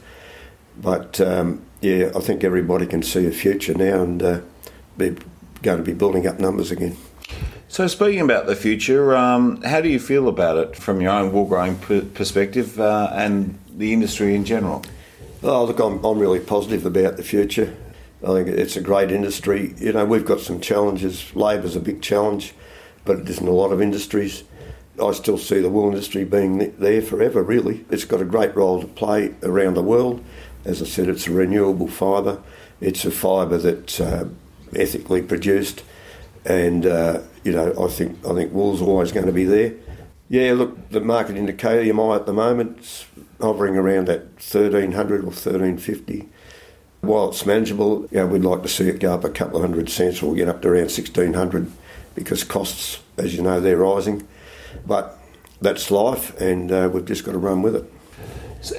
but 0.81 1.21
um, 1.21 1.62
yeah, 1.81 2.11
I 2.15 2.21
think 2.21 2.45
everybody 2.45 2.87
can 2.87 3.03
see 3.03 3.26
a 3.26 3.31
future 3.31 3.75
now, 3.75 4.03
and 4.03 4.23
uh, 4.23 4.41
they're 4.97 5.17
going 5.62 5.79
to 5.79 5.85
be 5.85 5.93
building 5.93 6.26
up 6.26 6.38
numbers 6.38 6.71
again. 6.71 6.97
So, 7.76 7.87
speaking 7.88 8.23
about 8.23 8.47
the 8.47 8.56
future, 8.56 9.14
um, 9.14 9.61
how 9.61 9.83
do 9.83 9.90
you 9.90 10.00
feel 10.00 10.28
about 10.28 10.56
it 10.56 10.76
from 10.76 11.02
your 11.02 11.11
own 11.11 11.30
wool 11.30 11.45
growing 11.45 11.76
perspective 11.76 12.80
uh, 12.80 13.11
and 13.12 13.59
the 13.68 13.92
industry 13.92 14.35
in 14.35 14.47
general? 14.47 14.83
Oh, 15.42 15.66
look, 15.66 15.78
I'm, 15.78 16.02
I'm 16.02 16.18
really 16.18 16.40
positive 16.40 16.87
about 16.87 17.18
the 17.18 17.23
future. 17.23 17.76
I 18.26 18.28
think 18.28 18.49
it's 18.49 18.76
a 18.76 18.80
great 18.80 19.11
industry. 19.11 19.75
You 19.76 19.92
know, 19.92 20.06
we've 20.06 20.25
got 20.25 20.40
some 20.40 20.59
challenges. 20.59 21.37
Labor's 21.37 21.76
a 21.76 21.80
big 21.80 22.00
challenge, 22.00 22.54
but 23.04 23.18
it 23.18 23.28
isn't 23.28 23.47
a 23.47 23.50
lot 23.50 23.73
of 23.73 23.83
industries. 23.83 24.45
I 24.99 25.12
still 25.12 25.37
see 25.37 25.61
the 25.61 25.68
wool 25.68 25.90
industry 25.90 26.25
being 26.25 26.75
there 26.78 27.02
forever, 27.02 27.42
really. 27.42 27.85
It's 27.90 28.06
got 28.06 28.23
a 28.23 28.25
great 28.25 28.56
role 28.56 28.80
to 28.80 28.87
play 28.87 29.35
around 29.42 29.75
the 29.75 29.83
world. 29.83 30.25
As 30.64 30.80
I 30.80 30.87
said, 30.87 31.11
it's 31.11 31.26
a 31.26 31.30
renewable 31.30 31.88
fibre. 31.88 32.42
It's 32.80 33.04
a 33.04 33.11
fibre 33.11 33.59
that's 33.59 34.00
uh, 34.00 34.30
ethically 34.75 35.21
produced, 35.21 35.83
and 36.47 36.87
uh, 36.87 37.21
you 37.45 37.53
know 37.53 37.73
I 37.83 37.88
think 37.88 38.25
I 38.26 38.35
think 38.35 38.53
wool's 38.53 38.83
always 38.83 39.12
going 39.12 39.26
to 39.26 39.33
be 39.33 39.45
there. 39.45 39.75
Yeah, 40.29 40.55
look, 40.55 40.91
the 40.91 41.00
market 41.00 41.37
indicator 41.37 41.83
EMI 41.83 42.17
at 42.17 42.26
the 42.26 42.33
moment 42.33 43.07
hovering 43.41 43.76
around 43.76 44.07
that 44.07 44.21
1300 44.21 45.21
or 45.21 45.26
1350. 45.26 46.29
While 47.03 47.29
it's 47.29 47.47
manageable, 47.47 48.09
you 48.11 48.19
know, 48.19 48.26
we'd 48.26 48.43
like 48.43 48.62
to 48.62 48.69
see 48.69 48.88
it 48.88 48.99
go 48.99 49.15
up 49.15 49.25
a 49.25 49.29
couple 49.29 49.57
of 49.57 49.62
hundred 49.62 49.88
cents 49.91 50.23
or 50.23 50.35
get 50.35 50.49
up 50.49 50.62
to 50.62 50.69
around 50.69 50.91
1600 50.91 51.71
because 52.15 52.43
costs, 52.43 53.00
as 53.19 53.37
you 53.37 53.43
know, 53.43 53.61
they're 53.61 53.76
rising. 53.76 54.26
But 54.85 55.17
that's 55.61 55.91
life, 55.91 56.38
and 56.41 56.73
uh, 56.73 56.91
we've 56.93 57.05
just 57.05 57.25
got 57.25 57.33
to 57.33 57.38
run 57.38 57.62
with 57.62 57.76
it. 57.76 57.93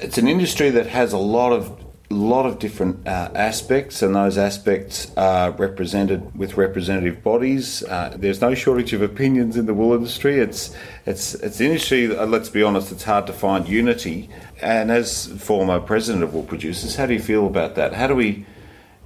It's 0.02 0.18
an 0.18 0.28
industry 0.28 0.70
that 0.70 0.86
has 0.86 1.12
a 1.12 1.18
lot 1.18 1.52
of 1.52 1.87
lot 2.14 2.46
of 2.46 2.58
different 2.58 3.06
uh, 3.06 3.30
aspects, 3.34 4.00
and 4.02 4.14
those 4.14 4.38
aspects 4.38 5.12
are 5.16 5.50
represented 5.50 6.34
with 6.36 6.56
representative 6.56 7.22
bodies. 7.22 7.82
Uh, 7.82 8.16
there's 8.16 8.40
no 8.40 8.54
shortage 8.54 8.94
of 8.94 9.02
opinions 9.02 9.56
in 9.56 9.66
the 9.66 9.74
wool 9.74 9.92
industry. 9.92 10.38
It's 10.38 10.74
it's 11.04 11.34
it's 11.34 11.60
industry. 11.60 12.16
Uh, 12.16 12.26
let's 12.26 12.48
be 12.48 12.62
honest, 12.62 12.92
it's 12.92 13.04
hard 13.04 13.26
to 13.26 13.32
find 13.32 13.68
unity. 13.68 14.30
And 14.62 14.90
as 14.90 15.26
former 15.26 15.80
president 15.80 16.24
of 16.24 16.32
wool 16.32 16.44
producers, 16.44 16.96
how 16.96 17.06
do 17.06 17.12
you 17.12 17.20
feel 17.20 17.46
about 17.46 17.74
that? 17.74 17.92
How 17.92 18.06
do 18.06 18.14
we? 18.14 18.46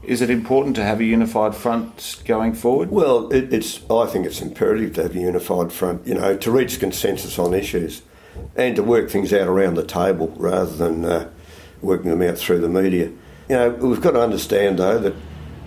Is 0.05 0.21
it 0.21 0.31
important 0.31 0.75
to 0.77 0.85
have 0.85 0.99
a 0.99 1.05
unified 1.05 1.55
front 1.55 2.23
going 2.25 2.55
forward? 2.55 2.91
Well, 2.91 3.33
it, 3.33 3.53
it's. 3.53 3.81
I 3.91 4.07
think 4.07 4.27
it's 4.27 4.41
imperative 4.41 4.95
to 4.95 5.03
have 5.03 5.17
a 5.17 5.21
unified 5.21 5.73
front. 5.73 6.07
You 6.07 6.15
know, 6.15 6.37
to 6.37 6.51
reach 6.53 6.79
consensus 6.79 7.37
on 7.37 7.53
issues, 7.53 8.03
and 8.55 8.77
to 8.77 8.83
work 8.85 9.11
things 9.11 9.33
out 9.33 9.49
around 9.49 9.75
the 9.75 9.85
table 9.85 10.33
rather 10.37 10.75
than 10.77 11.05
uh, 11.05 11.31
working 11.83 12.11
them 12.11 12.23
out 12.23 12.39
through 12.39 12.61
the 12.61 12.69
media. 12.69 13.07
You 13.49 13.57
know, 13.57 13.71
we've 13.71 14.01
got 14.01 14.13
to 14.13 14.23
understand 14.23 14.79
though 14.79 14.99
that, 14.99 15.15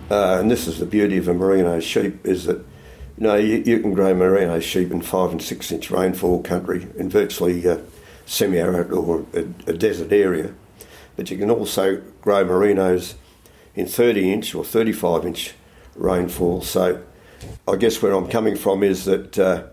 uh, 0.09 0.39
and 0.39 0.49
this 0.49 0.67
is 0.67 0.79
the 0.79 0.85
beauty 0.85 1.17
of 1.17 1.27
a 1.27 1.33
merino 1.33 1.79
sheep, 1.79 2.25
is 2.25 2.45
that 2.45 2.57
you 2.57 3.23
know 3.23 3.35
you, 3.35 3.63
you 3.65 3.79
can 3.79 3.93
grow 3.93 4.13
merino 4.13 4.59
sheep 4.59 4.91
in 4.91 5.01
five 5.01 5.31
and 5.31 5.41
six 5.41 5.71
inch 5.71 5.91
rainfall 5.91 6.41
country 6.41 6.87
in 6.97 7.09
virtually 7.09 7.67
uh, 7.67 7.77
semi-arid 8.25 8.91
or 8.91 9.25
a, 9.33 9.39
a 9.67 9.73
desert 9.73 10.11
area, 10.11 10.53
but 11.15 11.29
you 11.29 11.37
can 11.37 11.51
also 11.51 12.01
grow 12.21 12.43
merinos 12.43 13.15
in 13.75 13.85
30 13.85 14.31
inch 14.31 14.55
or 14.55 14.63
35 14.63 15.25
inch 15.25 15.53
rainfall. 15.95 16.61
So 16.61 17.03
I 17.67 17.75
guess 17.75 18.01
where 18.01 18.13
I'm 18.13 18.27
coming 18.27 18.55
from 18.55 18.83
is 18.83 19.05
that 19.05 19.37
uh, 19.37 19.63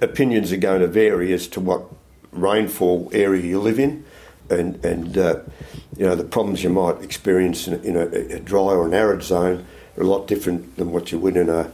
opinions 0.00 0.52
are 0.52 0.56
going 0.56 0.80
to 0.80 0.88
vary 0.88 1.32
as 1.32 1.46
to 1.48 1.60
what 1.60 1.84
rainfall 2.32 3.08
area 3.12 3.42
you 3.42 3.60
live 3.60 3.78
in 3.78 4.04
and 4.50 4.84
and 4.84 5.18
uh, 5.18 5.40
you 5.96 6.06
know 6.06 6.14
the 6.14 6.24
problems 6.24 6.62
you 6.62 6.70
might 6.70 7.02
experience 7.02 7.66
in, 7.66 7.82
in 7.84 7.96
a, 7.96 8.06
a, 8.36 8.40
dry 8.40 8.60
or 8.60 8.86
an 8.86 8.94
arid 8.94 9.22
zone 9.22 9.64
are 9.96 10.02
a 10.02 10.06
lot 10.06 10.26
different 10.26 10.76
than 10.76 10.92
what 10.92 11.12
you 11.12 11.18
would 11.18 11.36
in 11.36 11.48
a 11.48 11.70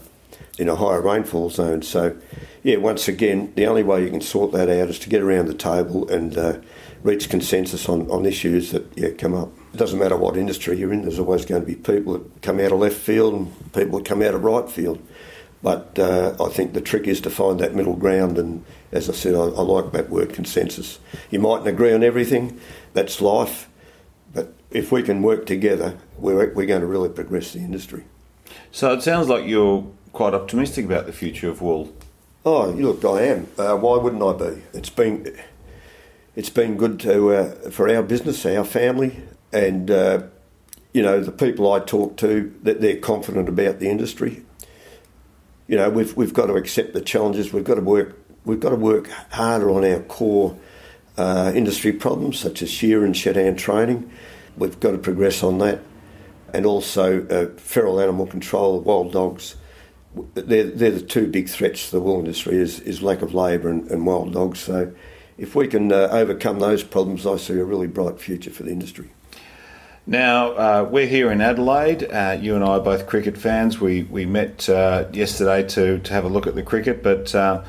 in 0.58 0.68
a 0.68 0.76
higher 0.76 1.00
rainfall 1.00 1.50
zone. 1.50 1.82
So, 1.82 2.16
yeah, 2.62 2.76
once 2.76 3.08
again, 3.08 3.52
the 3.56 3.66
only 3.66 3.82
way 3.82 4.02
you 4.02 4.10
can 4.10 4.20
sort 4.20 4.52
that 4.52 4.68
out 4.68 4.88
is 4.88 4.98
to 5.00 5.08
get 5.08 5.22
around 5.22 5.46
the 5.46 5.54
table 5.54 6.08
and 6.10 6.36
uh, 6.36 6.58
reach 7.02 7.28
consensus 7.28 7.88
on, 7.88 8.10
on 8.10 8.26
issues 8.26 8.70
that 8.72 8.86
yeah 8.96 9.10
come 9.10 9.34
up. 9.34 9.50
It 9.72 9.78
doesn't 9.78 9.98
matter 9.98 10.16
what 10.16 10.36
industry 10.36 10.78
you're 10.78 10.92
in. 10.92 11.02
There's 11.02 11.18
always 11.18 11.44
going 11.44 11.62
to 11.62 11.66
be 11.66 11.74
people 11.74 12.14
that 12.14 12.42
come 12.42 12.60
out 12.60 12.72
of 12.72 12.78
left 12.78 12.96
field 12.96 13.34
and 13.34 13.72
people 13.72 13.98
that 13.98 14.06
come 14.06 14.22
out 14.22 14.34
of 14.34 14.44
right 14.44 14.68
field. 14.68 15.02
But 15.62 15.96
uh, 15.98 16.34
I 16.40 16.48
think 16.48 16.72
the 16.72 16.80
trick 16.80 17.06
is 17.06 17.20
to 17.20 17.30
find 17.30 17.60
that 17.60 17.74
middle 17.74 17.94
ground, 17.94 18.36
and 18.36 18.64
as 18.90 19.08
I 19.08 19.12
said, 19.12 19.34
I, 19.34 19.44
I 19.44 19.62
like 19.62 19.92
that 19.92 20.10
word 20.10 20.34
consensus. 20.34 20.98
You 21.30 21.38
mightn't 21.38 21.68
agree 21.68 21.92
on 21.92 22.02
everything, 22.02 22.60
that's 22.94 23.20
life, 23.20 23.68
but 24.34 24.52
if 24.70 24.90
we 24.90 25.02
can 25.02 25.22
work 25.22 25.46
together, 25.46 25.98
we're, 26.18 26.52
we're 26.52 26.66
going 26.66 26.80
to 26.80 26.86
really 26.86 27.08
progress 27.08 27.52
the 27.52 27.60
industry. 27.60 28.04
So 28.72 28.92
it 28.92 29.02
sounds 29.02 29.28
like 29.28 29.46
you're 29.46 29.86
quite 30.12 30.34
optimistic 30.34 30.84
about 30.84 31.06
the 31.06 31.12
future 31.12 31.48
of 31.48 31.62
wool. 31.62 31.92
Oh, 32.44 32.70
look, 32.70 33.04
I 33.04 33.22
am. 33.22 33.46
Uh, 33.56 33.76
why 33.76 33.98
wouldn't 33.98 34.22
I 34.22 34.32
be? 34.32 34.62
It's 34.72 34.90
been 34.90 35.32
it's 36.34 36.50
been 36.50 36.76
good 36.76 36.98
to 37.00 37.30
uh, 37.30 37.70
for 37.70 37.88
our 37.88 38.02
business, 38.02 38.44
our 38.44 38.64
family, 38.64 39.22
and 39.52 39.90
uh, 39.90 40.22
you 40.92 41.02
know 41.02 41.20
the 41.20 41.30
people 41.30 41.72
I 41.72 41.78
talk 41.78 42.16
to 42.16 42.52
that 42.62 42.80
they're 42.80 42.96
confident 42.96 43.48
about 43.48 43.78
the 43.78 43.88
industry 43.88 44.44
you 45.68 45.76
know, 45.76 45.90
we've 45.90 46.16
we've 46.16 46.34
got 46.34 46.46
to 46.46 46.54
accept 46.54 46.92
the 46.92 47.00
challenges. 47.00 47.52
We've 47.52 47.64
got 47.64 47.76
to 47.76 47.80
work. 47.80 48.18
We've 48.44 48.60
got 48.60 48.70
to 48.70 48.76
work 48.76 49.08
harder 49.30 49.70
on 49.70 49.84
our 49.84 50.00
core 50.00 50.56
uh, 51.16 51.52
industry 51.54 51.92
problems, 51.92 52.38
such 52.38 52.62
as 52.62 52.70
shear 52.70 53.04
and 53.04 53.16
shed 53.16 53.58
training. 53.58 54.10
We've 54.56 54.78
got 54.80 54.92
to 54.92 54.98
progress 54.98 55.42
on 55.42 55.58
that, 55.58 55.80
and 56.52 56.66
also 56.66 57.26
uh, 57.28 57.58
feral 57.58 58.00
animal 58.00 58.26
control, 58.26 58.80
wild 58.80 59.12
dogs. 59.12 59.56
They're, 60.34 60.64
they're 60.64 60.90
the 60.90 61.00
two 61.00 61.26
big 61.26 61.48
threats 61.48 61.86
to 61.86 61.96
the 61.96 62.00
wool 62.02 62.18
industry 62.18 62.56
is, 62.56 62.80
is 62.80 63.02
lack 63.02 63.22
of 63.22 63.32
labour 63.32 63.70
and, 63.70 63.90
and 63.90 64.04
wild 64.04 64.34
dogs. 64.34 64.60
So, 64.60 64.92
if 65.38 65.54
we 65.54 65.66
can 65.68 65.90
uh, 65.90 66.08
overcome 66.10 66.58
those 66.58 66.84
problems, 66.84 67.26
I 67.26 67.36
see 67.38 67.54
a 67.54 67.64
really 67.64 67.86
bright 67.86 68.20
future 68.20 68.50
for 68.50 68.64
the 68.64 68.72
industry. 68.72 69.10
Now, 70.06 70.52
uh, 70.52 70.88
we're 70.90 71.06
here 71.06 71.30
in 71.30 71.40
Adelaide. 71.40 72.02
Uh, 72.10 72.36
you 72.40 72.56
and 72.56 72.64
I 72.64 72.70
are 72.70 72.80
both 72.80 73.06
cricket 73.06 73.38
fans. 73.38 73.80
We, 73.80 74.02
we 74.02 74.26
met 74.26 74.68
uh, 74.68 75.04
yesterday 75.12 75.62
to, 75.68 76.00
to 76.00 76.12
have 76.12 76.24
a 76.24 76.28
look 76.28 76.48
at 76.48 76.56
the 76.56 76.62
cricket, 76.64 77.04
but 77.04 77.32
uh, 77.36 77.62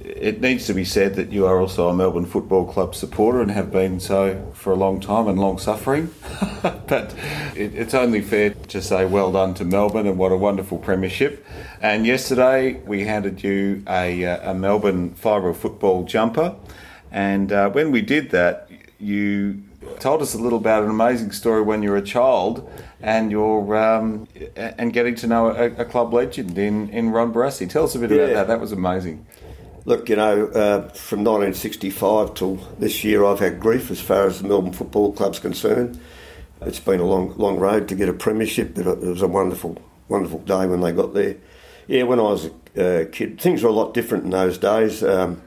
it 0.00 0.40
needs 0.40 0.66
to 0.66 0.74
be 0.74 0.84
said 0.84 1.14
that 1.14 1.30
you 1.30 1.46
are 1.46 1.60
also 1.60 1.88
a 1.88 1.94
Melbourne 1.94 2.26
Football 2.26 2.66
Club 2.66 2.96
supporter 2.96 3.40
and 3.40 3.52
have 3.52 3.70
been 3.70 4.00
so 4.00 4.50
for 4.54 4.72
a 4.72 4.76
long 4.76 4.98
time 4.98 5.28
and 5.28 5.38
long 5.38 5.56
suffering. 5.58 6.12
but 6.62 7.14
it, 7.54 7.72
it's 7.76 7.94
only 7.94 8.22
fair 8.22 8.50
to 8.50 8.82
say 8.82 9.06
well 9.06 9.30
done 9.30 9.54
to 9.54 9.64
Melbourne 9.64 10.08
and 10.08 10.18
what 10.18 10.32
a 10.32 10.36
wonderful 10.36 10.78
premiership. 10.78 11.46
And 11.80 12.04
yesterday 12.04 12.80
we 12.86 13.04
handed 13.04 13.44
you 13.44 13.84
a, 13.86 14.24
uh, 14.24 14.50
a 14.50 14.54
Melbourne 14.54 15.14
fibre 15.14 15.54
football 15.54 16.02
jumper. 16.02 16.56
And 17.12 17.52
uh, 17.52 17.70
when 17.70 17.92
we 17.92 18.02
did 18.02 18.30
that, 18.30 18.68
you 18.98 19.62
told 20.00 20.22
us 20.22 20.34
a 20.34 20.38
little 20.38 20.58
about 20.58 20.84
an 20.84 20.90
amazing 20.90 21.32
story 21.32 21.62
when 21.62 21.82
you 21.82 21.90
were 21.90 21.96
a 21.96 22.02
child 22.02 22.68
and 23.00 23.30
you're 23.30 23.76
um, 23.76 24.26
and 24.56 24.92
getting 24.92 25.14
to 25.16 25.26
know 25.26 25.48
a, 25.48 25.66
a, 25.76 25.84
club 25.84 26.12
legend 26.12 26.58
in, 26.58 26.88
in 26.90 27.10
Ron 27.10 27.32
Barassi. 27.32 27.68
Tell 27.68 27.84
us 27.84 27.94
a 27.94 27.98
bit 27.98 28.10
yeah. 28.10 28.16
about 28.16 28.34
that. 28.34 28.48
That 28.48 28.60
was 28.60 28.72
amazing. 28.72 29.26
Look, 29.84 30.08
you 30.08 30.16
know, 30.16 30.48
uh, 30.48 30.88
from 30.88 31.24
1965 31.24 32.34
till 32.34 32.56
this 32.78 33.04
year, 33.04 33.24
I've 33.24 33.40
had 33.40 33.58
grief 33.60 33.90
as 33.90 34.00
far 34.00 34.26
as 34.26 34.42
the 34.42 34.48
Melbourne 34.48 34.72
Football 34.72 35.12
Club's 35.12 35.38
concerned. 35.38 35.98
It's 36.60 36.80
been 36.80 37.00
a 37.00 37.06
long, 37.06 37.34
long 37.36 37.58
road 37.58 37.88
to 37.88 37.94
get 37.94 38.08
a 38.08 38.12
premiership, 38.12 38.74
but 38.74 38.86
it 38.86 39.00
was 39.00 39.22
a 39.22 39.28
wonderful, 39.28 39.80
wonderful 40.08 40.40
day 40.40 40.66
when 40.66 40.80
they 40.80 40.92
got 40.92 41.14
there. 41.14 41.36
Yeah, 41.86 42.02
when 42.02 42.18
I 42.18 42.22
was 42.22 42.50
a 42.76 43.02
uh, 43.02 43.04
kid, 43.10 43.40
things 43.40 43.62
were 43.62 43.70
a 43.70 43.72
lot 43.72 43.94
different 43.94 44.24
in 44.24 44.30
those 44.30 44.58
days. 44.58 45.02
Um, 45.02 45.40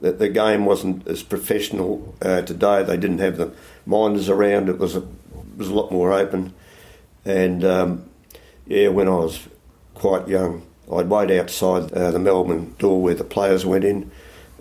the, 0.00 0.12
the, 0.12 0.28
game 0.28 0.64
wasn't 0.64 1.06
as 1.06 1.22
professional 1.22 2.14
uh, 2.22 2.42
today. 2.42 2.82
They 2.82 2.96
didn't 2.96 3.18
have 3.18 3.36
the 3.36 3.52
minders 3.88 4.28
around. 4.28 4.68
It 4.68 4.78
was 4.78 4.94
a, 4.94 5.00
it 5.00 5.56
was 5.56 5.68
a 5.68 5.74
lot 5.74 5.90
more 5.90 6.12
open. 6.12 6.54
And 7.24 7.64
um, 7.64 8.08
yeah, 8.66 8.88
when 8.88 9.08
I 9.08 9.16
was 9.16 9.48
quite 9.94 10.28
young, 10.28 10.62
I'd 10.92 11.08
wait 11.08 11.30
outside 11.38 11.92
uh, 11.92 12.10
the 12.10 12.18
Melbourne 12.18 12.74
door 12.78 13.02
where 13.02 13.14
the 13.14 13.24
players 13.24 13.66
went 13.66 13.84
in, 13.84 14.10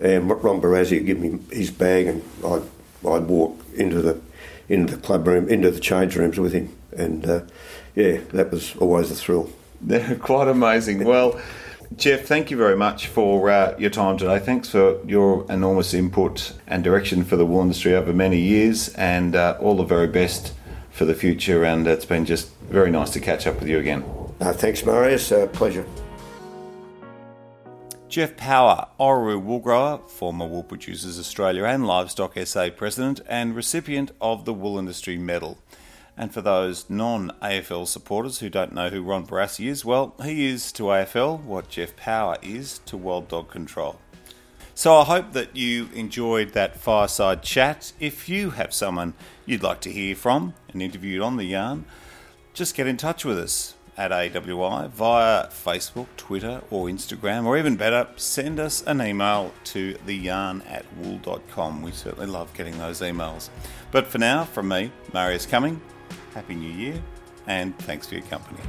and 0.02 0.30
Ron 0.30 0.62
Barassi 0.62 0.98
would 0.98 1.06
give 1.06 1.20
me 1.20 1.40
his 1.52 1.72
bag, 1.72 2.08
and 2.08 2.24
I'd, 2.46 2.64
I'd 3.08 3.28
walk 3.28 3.60
into 3.76 4.02
the 4.02 4.20
into 4.68 4.96
the 4.96 5.02
club 5.02 5.26
room, 5.26 5.48
into 5.48 5.72
the 5.72 5.80
change 5.80 6.18
rooms 6.18 6.38
with 6.38 6.52
him, 6.52 6.76
and 6.92 7.26
uh, 7.26 7.42
yeah, 7.96 8.20
that 8.34 8.52
was 8.52 8.76
always 8.78 9.10
a 9.12 9.16
thrill. 9.16 9.50
Quite 10.20 10.48
amazing. 10.48 11.04
Well. 11.04 11.40
Geoff, 11.96 12.22
thank 12.22 12.52
you 12.52 12.58
very 12.58 12.76
much 12.76 13.08
for 13.08 13.50
uh, 13.50 13.76
your 13.80 13.90
time 13.90 14.18
today. 14.18 14.40
Thanks 14.40 14.70
for 14.70 15.04
your 15.06 15.46
enormous 15.50 15.94
input 15.94 16.54
and 16.68 16.84
direction 16.84 17.24
for 17.24 17.38
the 17.38 17.46
wool 17.46 17.62
industry 17.62 17.96
over 17.96 18.12
many 18.12 18.40
years, 18.40 18.90
and 18.90 19.36
uh, 19.36 19.58
all 19.62 19.78
the 19.78 19.86
very 19.86 20.08
best 20.08 20.54
for 20.92 21.06
the 21.06 21.16
future. 21.16 21.64
And 21.64 21.88
it's 21.88 22.06
been 22.06 22.26
just 22.26 22.54
very 22.70 22.92
nice 22.92 23.12
to 23.12 23.20
catch 23.22 23.48
up 23.48 23.60
with 23.60 23.70
you 23.70 23.80
again. 23.80 24.04
Uh, 24.42 24.52
thanks, 24.52 24.86
Marius. 24.86 25.32
Uh, 25.32 25.48
pleasure. 25.48 25.86
Geoff 28.10 28.36
Power, 28.36 28.88
Orroroo 29.00 29.42
wool 29.42 29.60
grower, 29.60 30.00
former 30.08 30.46
Wool 30.46 30.64
Producers 30.64 31.20
Australia 31.20 31.64
and 31.64 31.86
Livestock 31.86 32.38
SA 32.46 32.70
president, 32.76 33.22
and 33.28 33.56
recipient 33.56 34.12
of 34.22 34.46
the 34.46 34.54
Wool 34.54 34.78
Industry 34.78 35.18
Medal. 35.18 35.58
And 36.18 36.34
for 36.34 36.42
those 36.42 36.90
non 36.90 37.32
AFL 37.44 37.88
supporters 37.88 38.40
who 38.40 38.50
don't 38.50 38.74
know 38.74 38.90
who 38.90 39.04
Ron 39.04 39.28
Barassi 39.28 39.68
is, 39.68 39.86
well, 39.86 40.16
he 40.24 40.48
is 40.48 40.72
to 40.74 40.84
AFL 40.84 41.44
what 41.44 41.70
Geoff 41.70 41.96
Power 41.96 42.38
is 42.42 42.80
to 42.88 42.98
Wild 42.98 43.28
Dog 43.28 43.50
Control. 43.50 44.00
So 44.74 44.96
I 44.96 45.06
hope 45.06 45.34
that 45.34 45.56
you 45.56 45.90
enjoyed 45.94 46.54
that 46.54 46.80
fireside 46.80 47.44
chat. 47.44 47.94
If 48.00 48.30
you 48.30 48.52
have 48.52 48.74
someone 48.74 49.14
you'd 49.46 49.64
like 49.64 49.82
to 49.82 49.92
hear 49.92 50.16
from 50.16 50.54
and 50.70 50.82
interviewed 50.82 51.22
on 51.22 51.38
the 51.38 51.46
yarn, 51.46 51.86
just 52.54 52.76
get 52.76 52.88
in 52.88 52.98
touch 52.98 53.24
with 53.24 53.38
us 53.38 53.76
at 53.98 54.12
AWI 54.12 54.90
via 54.90 55.48
Facebook, 55.48 56.08
Twitter, 56.16 56.62
or 56.70 56.86
Instagram, 56.86 57.46
or 57.46 57.58
even 57.58 57.76
better, 57.76 58.08
send 58.16 58.60
us 58.60 58.84
an 58.84 59.02
email 59.02 59.52
to 59.64 59.96
theyarn 60.06 60.62
at 60.68 60.86
wool.com. 60.98 61.82
We 61.82 61.92
certainly 61.92 62.28
love 62.28 62.54
getting 62.54 62.78
those 62.78 63.02
emails. 63.02 63.50
But 63.92 64.06
for 64.06 64.20
now, 64.20 64.46
from 64.46 64.68
me, 64.68 64.92
Marius 65.14 65.48
Cumming, 65.48 65.82
Happy 66.38 66.54
New 66.54 66.70
Year, 66.70 67.02
and 67.48 67.76
thanks 67.80 68.06
for 68.06 68.14
your 68.14 68.24
company. 68.26 68.60